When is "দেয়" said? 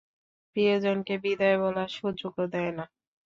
2.53-2.71